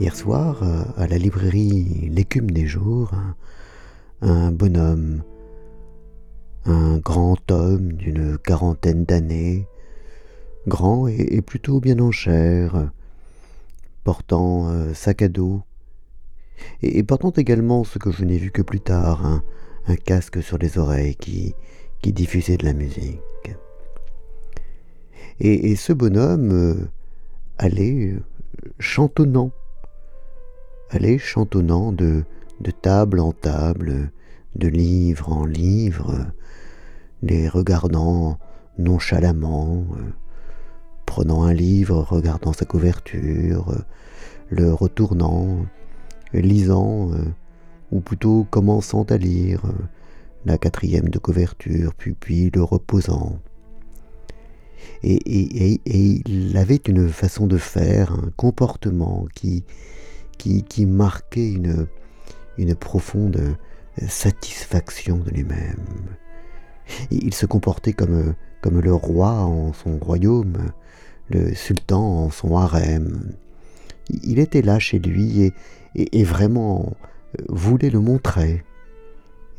[0.00, 3.12] Hier soir, euh, à la librairie L'écume des jours,
[4.22, 5.22] un, bonhomme,
[6.64, 9.68] un grand homme d'une quarantaine d'années,
[10.66, 12.90] grand et, plutôt bien en chair,
[14.02, 15.62] portant euh, sac à dos,
[16.82, 19.24] et, portant également ce que je n'ai vu que plus tard,
[19.86, 21.54] un, casque sur les oreilles qui,
[22.02, 23.20] diffusait de la musique.
[25.38, 26.74] Et, ce bonhomme euh,
[27.58, 28.16] allait
[28.80, 29.52] chantonnant
[30.94, 32.24] allait chantonnant de,
[32.60, 34.10] de table en table,
[34.56, 36.26] de livre en livre,
[37.22, 38.38] les regardant
[38.78, 39.86] nonchalamment,
[41.06, 43.84] prenant un livre, regardant sa couverture,
[44.50, 45.66] le retournant,
[46.32, 47.10] lisant,
[47.90, 49.62] ou plutôt commençant à lire
[50.44, 53.38] la quatrième de couverture, puis, puis le reposant.
[55.02, 59.64] Et, et, et, il avait une façon de faire, un comportement qui,
[60.36, 63.56] qui, marquait une, profonde
[64.08, 66.16] satisfaction de lui-même.
[67.10, 70.72] Il se comportait comme, le roi en son royaume,
[71.30, 73.32] le sultan en son harem.
[74.22, 75.52] Il était là chez lui
[75.94, 76.94] et, vraiment
[77.48, 78.64] voulait le montrer.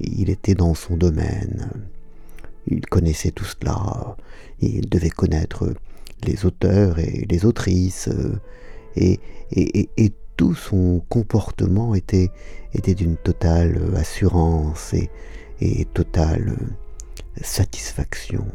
[0.00, 1.70] Il était dans son domaine.
[2.66, 4.16] Il connaissait tout cela.
[4.60, 5.72] Il devait connaître
[6.26, 8.08] les auteurs et les autrices
[8.96, 9.20] et,
[9.52, 12.30] et, et tout son comportement était,
[12.86, 14.94] d'une totale assurance
[15.60, 16.56] et, totale
[17.40, 18.46] satisfaction.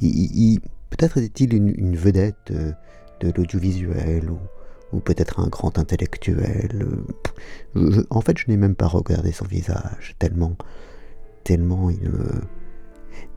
[0.00, 4.30] Peut-être était-il une, vedette de l'audiovisuel
[4.92, 6.86] ou, peut-être un grand intellectuel.
[8.10, 10.56] en fait, je n'ai même pas regardé son visage, tellement,
[11.44, 12.42] tellement il me,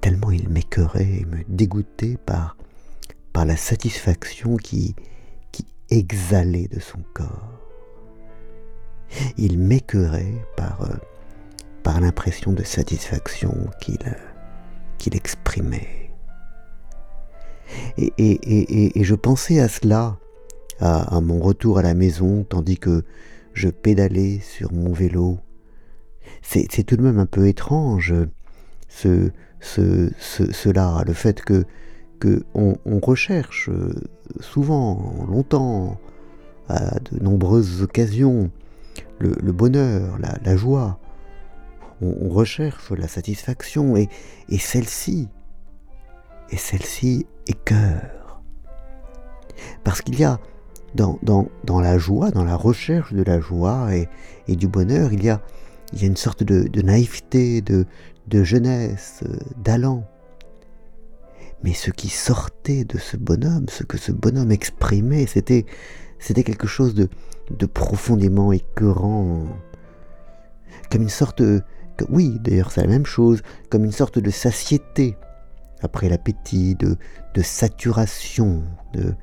[0.01, 2.55] tellement il m'écœurait et me dégoûtait par
[3.45, 4.95] la satisfaction qui,
[5.89, 7.61] exhalé de son corps.
[9.37, 10.95] Il m'écœurait par, euh,
[11.83, 13.99] par l'impression de satisfaction qu'il
[14.97, 16.11] qu'il exprimait.
[17.97, 20.17] Et, et, et, je pensais à cela,
[20.79, 23.03] à, mon retour à la maison, tandis que
[23.53, 25.39] je pédalais sur mon vélo.
[26.41, 28.13] C'est tout de même un peu étrange,
[28.87, 31.65] ce, ce, cela, le fait que
[32.19, 33.93] qu'on on recherche euh,
[34.39, 35.97] souvent, longtemps,
[36.67, 38.49] à de nombreuses occasions,
[39.19, 40.99] le, bonheur, la, joie.
[42.01, 44.09] On, recherche la satisfaction et,
[44.57, 45.29] celle-ci,
[46.49, 48.41] et celle-ci est cœur.
[49.83, 50.39] Parce qu'il y a
[50.95, 51.17] dans,
[51.81, 53.89] la joie, dans la recherche de la joie
[54.47, 55.41] et, du bonheur, il y a,
[56.01, 57.85] une sorte de, naïveté, de,
[58.27, 59.23] de jeunesse,
[59.63, 60.03] d'allant.
[61.65, 65.65] Mais ce qui sortait de ce bonhomme, ce que ce bonhomme exprimait, c'était,
[66.19, 69.47] c'était quelque chose de, profondément écœurant.
[70.91, 71.41] Comme une sorte,
[72.09, 75.17] oui, d'ailleurs c'est la même chose, comme une sorte de satiété
[75.81, 76.95] après l'appétit, de,
[77.41, 78.61] saturation
[78.93, 79.15] de,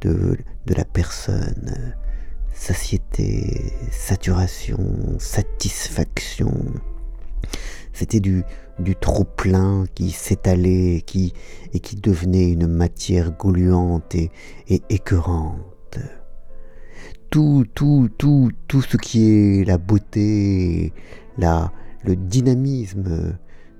[0.00, 1.94] de la personne.
[2.52, 6.52] Satiété, saturation, satisfaction.
[7.98, 8.44] C'était du,
[8.78, 11.32] du trop-plein qui s'étalait qui,
[11.72, 14.30] et qui devenait une matière gluante et,
[14.68, 15.98] et écœurante.
[17.28, 20.92] Tout, tout, tout, tout ce qui est la beauté,
[21.38, 21.72] la,
[22.04, 23.36] le dynamisme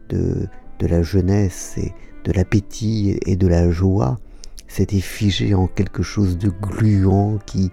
[0.09, 0.49] de,
[0.81, 1.93] de la jeunesse et
[2.25, 4.19] de l'appétit et de la joie
[4.67, 7.71] s'était figé en quelque chose de gluant qui,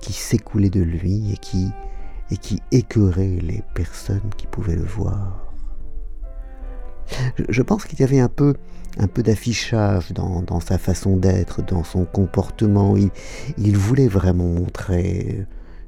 [0.00, 1.70] qui s'écoulait de lui et qui,
[2.30, 5.47] et qui écœurait les personnes qui pouvaient le voir.
[7.48, 8.54] Je pense qu'il y avait un peu,
[8.98, 12.96] un peu d'affichage dans, sa façon d'être, dans son comportement.
[13.56, 15.46] Il, voulait vraiment montrer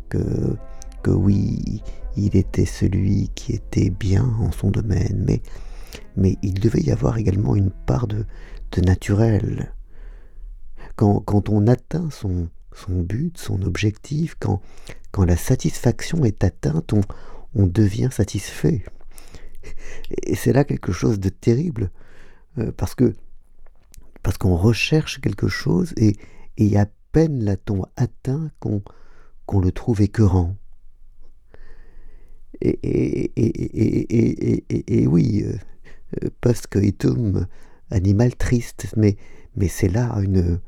[0.08, 0.56] que,
[1.02, 1.82] que oui,
[2.16, 5.42] il était celui qui était bien en son domaine, mais,
[6.16, 8.24] mais il devait y avoir également une part de,
[8.72, 9.72] de naturel.
[10.96, 14.60] Quand, quand, on atteint son, son but, son objectif, quand,
[15.12, 17.00] quand la satisfaction est atteinte, on,
[17.54, 18.84] on devient satisfait.
[20.24, 21.90] Et c'est là quelque chose de terrible,
[22.58, 23.14] euh, parce que
[24.22, 26.16] parce qu'on recherche quelque chose et,
[26.58, 28.82] et à peine l'a-t-on atteint qu'on
[29.46, 30.56] qu'on le trouve écœurant.
[32.60, 33.32] Et, et,
[34.86, 37.46] et, oui, euh, parce que un
[37.90, 39.16] animal triste, mais,
[39.56, 40.60] mais c'est là une,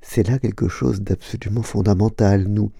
[0.00, 2.46] c'est là quelque chose d'absolument fondamental.
[2.48, 2.70] Nous,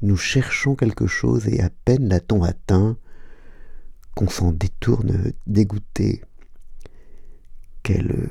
[0.00, 2.96] nous cherchons quelque chose et à peine l'a-t-on atteint
[4.18, 6.22] qu'on s'en détourne dégoûté.
[7.84, 8.28] Quelle,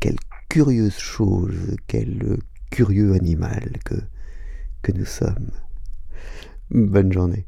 [0.00, 0.18] quelle
[0.50, 2.36] curieuse chose, quelle
[2.70, 3.94] curieux animal que,
[4.82, 5.50] que nous sommes.
[6.70, 7.46] Bonne journée.